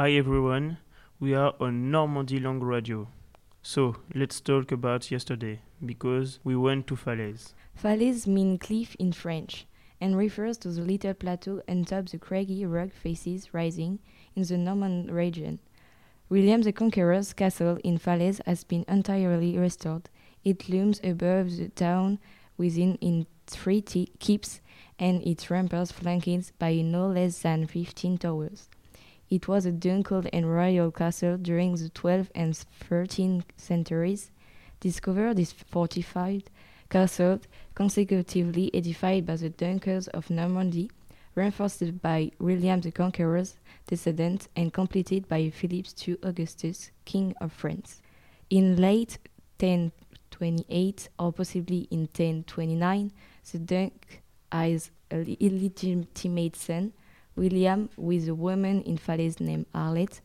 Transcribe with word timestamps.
Hi 0.00 0.12
everyone, 0.12 0.78
we 1.20 1.34
are 1.34 1.52
on 1.60 1.90
Normandy 1.90 2.40
Long 2.40 2.58
Radio. 2.60 3.08
So 3.60 3.96
let's 4.14 4.40
talk 4.40 4.72
about 4.72 5.10
yesterday 5.10 5.60
because 5.84 6.38
we 6.42 6.56
went 6.56 6.86
to 6.86 6.96
Falaise. 6.96 7.52
Falaise 7.74 8.26
means 8.26 8.60
cliff 8.62 8.96
in 8.98 9.12
French 9.12 9.66
and 10.00 10.16
refers 10.16 10.56
to 10.56 10.68
the 10.70 10.80
little 10.80 11.12
plateau 11.12 11.60
atop 11.68 12.06
the 12.06 12.16
craggy 12.16 12.64
rock 12.64 12.92
faces 12.94 13.52
rising 13.52 13.98
in 14.34 14.44
the 14.44 14.56
Norman 14.56 15.12
region. 15.12 15.58
William 16.30 16.62
the 16.62 16.72
Conqueror's 16.72 17.34
castle 17.34 17.76
in 17.84 17.98
Falaise 17.98 18.40
has 18.46 18.64
been 18.64 18.86
entirely 18.88 19.58
restored. 19.58 20.08
It 20.44 20.70
looms 20.70 20.98
above 21.04 21.58
the 21.58 21.68
town 21.68 22.20
within 22.56 22.94
in 23.02 23.26
three 23.46 23.82
keeps 23.82 24.62
and 24.98 25.22
its 25.26 25.50
ramparts 25.50 25.92
flanked 25.92 26.58
by 26.58 26.76
no 26.76 27.06
less 27.06 27.42
than 27.42 27.66
15 27.66 28.16
towers. 28.16 28.70
It 29.30 29.46
was 29.46 29.64
a 29.64 29.70
ducal 29.70 30.24
and 30.32 30.52
royal 30.52 30.90
castle 30.90 31.36
during 31.36 31.76
the 31.76 31.88
12th 31.90 32.30
and 32.34 32.52
13th 32.52 33.44
centuries. 33.56 34.32
Discovered 34.80 35.36
this 35.36 35.52
fortified 35.52 36.50
castle, 36.88 37.38
consecutively 37.76 38.74
edified 38.74 39.26
by 39.26 39.36
the 39.36 39.50
Dunkers 39.50 40.08
of 40.08 40.30
Normandy, 40.30 40.90
reinforced 41.36 42.02
by 42.02 42.32
William 42.40 42.80
the 42.80 42.90
Conqueror's 42.90 43.54
descendants, 43.86 44.48
and 44.56 44.72
completed 44.72 45.28
by 45.28 45.48
Philip 45.50 45.86
II 46.06 46.16
Augustus, 46.24 46.90
King 47.04 47.32
of 47.40 47.52
France. 47.52 48.02
In 48.48 48.76
late 48.76 49.18
1028 49.60 51.08
or 51.20 51.32
possibly 51.32 51.86
in 51.92 52.00
1029, 52.00 53.12
the 53.52 53.58
Dunk 53.58 54.22
has 54.50 54.90
an 55.12 55.36
illegitimate 55.38 56.56
son, 56.56 56.92
William, 57.36 57.88
with 57.96 58.28
a 58.28 58.34
woman 58.34 58.82
in 58.82 58.96
Falaise 58.98 59.40
named 59.40 59.66
Arlette. 59.74 60.20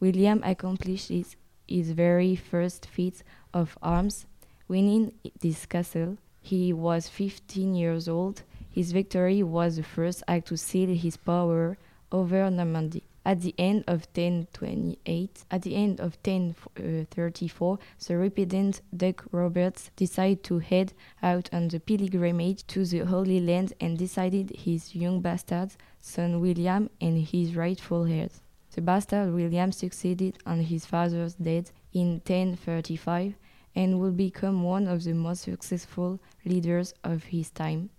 William 0.00 0.42
accomplishes 0.44 1.36
his 1.66 1.90
very 1.90 2.36
first 2.36 2.86
feat 2.86 3.22
of 3.52 3.78
arms, 3.82 4.26
winning 4.68 5.12
this 5.40 5.66
castle. 5.66 6.18
He 6.40 6.72
was 6.72 7.08
15 7.08 7.74
years 7.74 8.08
old. 8.08 8.42
His 8.70 8.92
victory 8.92 9.42
was 9.42 9.76
the 9.76 9.82
first 9.82 10.22
act 10.28 10.48
to 10.48 10.56
seal 10.56 10.94
his 10.94 11.16
power 11.16 11.78
over 12.12 12.50
Normandy. 12.50 13.02
At 13.26 13.40
the 13.40 13.56
end 13.58 13.82
of 13.88 14.06
1028, 14.14 15.46
at 15.50 15.62
the 15.62 15.74
end 15.74 15.98
of 15.98 16.16
1034, 16.24 17.78
the 18.06 18.16
repentant 18.16 18.82
Duke 18.96 19.24
Robert 19.32 19.90
decided 19.96 20.44
to 20.44 20.60
head 20.60 20.92
out 21.24 21.50
on 21.52 21.66
the 21.66 21.80
pilgrimage 21.80 22.64
to 22.68 22.84
the 22.84 23.00
Holy 23.00 23.40
Land 23.40 23.72
and 23.80 23.98
decided 23.98 24.50
his 24.50 24.94
young 24.94 25.22
bastard 25.22 25.72
son 26.00 26.40
William 26.40 26.88
and 27.00 27.26
his 27.26 27.56
rightful 27.56 28.04
heirs. 28.04 28.42
The 28.70 28.80
bastard 28.80 29.34
William 29.34 29.72
succeeded 29.72 30.38
on 30.46 30.60
his 30.60 30.86
father's 30.86 31.34
death 31.34 31.72
in 31.92 32.22
1035 32.24 33.34
and 33.74 33.98
would 33.98 34.16
become 34.16 34.62
one 34.62 34.86
of 34.86 35.02
the 35.02 35.14
most 35.14 35.42
successful 35.42 36.20
leaders 36.44 36.94
of 37.02 37.24
his 37.24 37.50
time, 37.50 37.90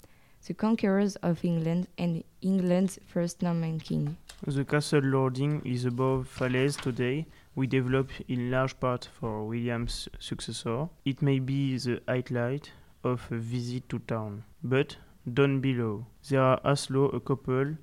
the 0.46 0.54
conquerors 0.54 1.18
of 1.18 1.44
England 1.44 1.90
and 1.98 2.24
England's 2.42 2.98
first 3.06 3.42
Norman 3.42 3.82
king. 3.82 4.16
The 4.46 4.64
castle 4.64 5.02
lording 5.02 5.64
is 5.66 5.86
above 5.86 6.28
Falaise 6.28 6.76
today. 6.76 7.26
We 7.56 7.66
develop 7.66 8.12
in 8.28 8.52
large 8.52 8.80
part 8.80 9.10
for 9.20 9.48
William's 9.48 10.08
successor. 10.20 10.90
It 11.04 11.24
may 11.24 11.40
be 11.40 11.76
the 11.78 12.02
highlight 12.08 12.72
of 13.04 13.28
a 13.32 13.38
visit 13.38 13.90
to 13.90 13.98
town. 13.98 14.44
But 14.64 14.98
down 15.34 15.60
below, 15.60 16.06
there 16.30 16.42
are 16.44 16.62
also 16.64 17.10
a 17.10 17.20
couple 17.20 17.78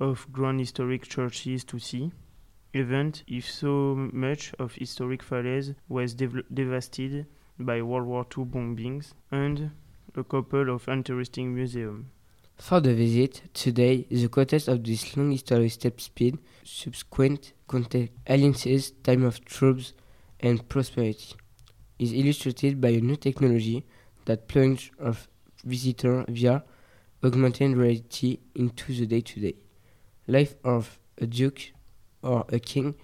of 0.00 0.26
grand 0.32 0.60
historic 0.60 1.06
churches 1.06 1.62
to 1.64 1.78
see. 1.78 2.10
Even 2.72 3.12
if 3.26 3.50
so 3.50 3.94
much 3.94 4.54
of 4.58 4.74
historic 4.74 5.22
Falaise 5.22 5.74
was 5.90 6.14
dev- 6.14 6.42
devastated 6.52 7.26
by 7.58 7.82
World 7.82 8.06
War 8.06 8.26
II 8.36 8.44
bombings, 8.46 9.12
and 9.30 9.72
a 10.14 10.24
couple 10.24 10.70
of 10.70 10.88
interesting 10.88 11.54
museums. 11.54 12.06
For 12.58 12.80
the 12.80 12.92
visit, 12.92 13.42
today, 13.54 14.06
the 14.10 14.28
context 14.28 14.68
of 14.68 14.82
this 14.82 15.16
long 15.16 15.30
history 15.30 15.68
step 15.68 16.00
speed, 16.00 16.38
subsequent 16.64 17.52
context, 17.68 18.12
alliances, 18.26 18.90
time 19.02 19.24
of 19.24 19.44
troops, 19.44 19.94
and 20.40 20.68
prosperity, 20.68 21.34
is 21.98 22.12
illustrated 22.12 22.80
by 22.80 22.88
a 22.90 23.00
new 23.00 23.16
technology 23.16 23.86
that 24.24 24.48
plunges 24.48 24.90
of 24.98 25.28
visitor 25.64 26.24
via 26.28 26.62
augmented 27.22 27.76
reality 27.76 28.38
into 28.54 28.92
the 28.92 29.06
day-to-day 29.06 29.54
life 30.26 30.54
of 30.62 30.98
a 31.18 31.26
duke 31.26 31.72
or 32.22 32.44
a 32.50 32.58
king 32.58 32.94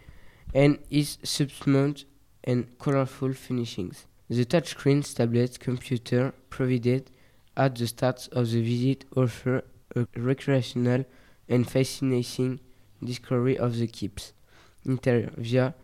and 0.53 0.79
its 0.91 1.19
subsequent 1.25 2.05
and 2.45 2.79
colorful 2.79 3.33
finishings. 3.33 4.07
The 4.29 4.45
touchscreen 4.45 5.03
tablet 5.15 5.59
computer 5.59 6.35
provided 6.51 7.11
at 7.57 7.77
the 7.77 7.87
start 7.87 8.29
of 8.33 8.51
the 8.51 8.63
visit 8.63 9.05
offer 9.17 9.63
a 9.95 10.07
recreational 10.17 11.05
and 11.49 11.71
fascinating 11.71 12.61
discovery 13.03 13.57
of 13.59 13.77
the 13.79 13.87
keep's 13.87 14.33
interior 14.85 15.31
via 15.37 15.75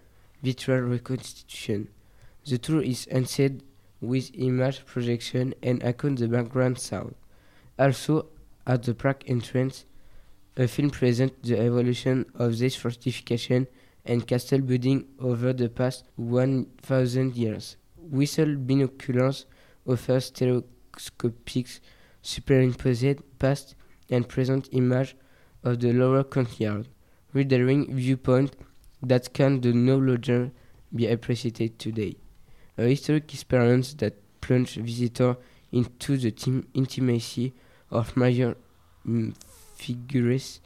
virtual 0.43 0.81
reconstitution. 0.81 1.89
The 2.47 2.59
tour 2.59 2.83
is 2.83 3.07
enhanced 3.07 3.65
with 4.01 4.31
image 4.35 4.85
projection 4.87 5.55
and 5.63 5.83
accounts 5.83 6.23
the 6.23 6.29
background 6.29 6.79
sound. 6.79 7.15
Also, 7.79 8.27
at 8.67 8.83
the 8.83 8.95
park 8.95 9.25
entrance, 9.27 9.85
a 10.57 10.67
film 10.67 10.91
presents 10.91 11.49
the 11.49 11.59
evolution 11.59 12.27
of 12.35 12.59
this 12.59 12.77
fortification 12.77 13.67
and 14.05 14.27
castle 14.27 14.61
building 14.61 15.07
over 15.21 15.53
the 15.53 15.69
past 15.69 16.05
1000 16.17 17.37
years. 17.37 17.77
Whistle 17.97 18.57
binoculars 18.57 19.47
offer 19.87 20.21
stereo 20.21 20.65
stereoscopic 20.97 21.81
superimposed 22.23 23.39
past 23.39 23.75
and 24.11 24.29
present 24.29 24.69
image 24.73 25.17
of 25.65 25.81
the 25.81 25.93
lower 25.93 26.25
courtyard, 26.25 26.89
rendering 27.33 27.95
viewpoint 27.95 28.57
that 29.03 29.33
can 29.33 29.61
no 29.61 29.97
longer 29.97 30.51
be 30.95 31.07
appreciated 31.07 31.79
today. 31.79 32.17
A 32.77 32.83
historic 32.85 33.33
experience 33.33 33.95
that 33.95 34.15
plunges 34.41 34.77
visitor 34.77 35.37
into 35.73 36.17
the 36.17 36.65
intimacy 36.75 37.53
of 37.91 38.17
major 38.17 38.57
mm, 39.07 39.35
figures 39.77 40.61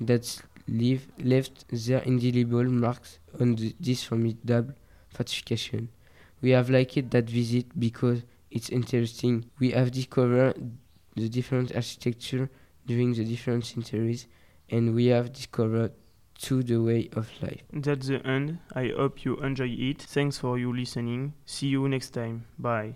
that 0.00 0.42
leave, 0.66 1.08
left 1.18 1.64
their 1.68 2.00
indelible 2.00 2.64
marks 2.64 3.18
on 3.40 3.54
the, 3.56 3.74
this 3.78 4.04
formidable 4.04 4.74
fortification. 5.08 5.88
We 6.42 6.50
have 6.50 6.70
liked 6.70 7.10
that 7.10 7.28
visit 7.28 7.66
because 7.78 8.22
it's 8.50 8.68
interesting. 8.70 9.50
We 9.58 9.70
have 9.72 9.90
discovered 9.90 10.54
the 11.14 11.28
different 11.28 11.74
architecture 11.74 12.50
during 12.86 13.14
the 13.14 13.24
different 13.24 13.64
centuries, 13.64 14.26
and 14.70 14.94
we 14.94 15.06
have 15.06 15.32
discovered 15.32 15.92
to 16.38 16.62
the 16.62 16.76
way 16.82 17.08
of 17.14 17.30
life. 17.42 17.62
That's 17.72 18.08
the 18.08 18.24
end. 18.26 18.58
I 18.74 18.92
hope 18.96 19.24
you 19.24 19.36
enjoy 19.38 19.68
it. 19.70 20.02
Thanks 20.02 20.38
for 20.38 20.58
you 20.58 20.72
listening. 20.72 21.34
See 21.46 21.68
you 21.68 21.88
next 21.88 22.10
time. 22.10 22.44
Bye. 22.58 22.94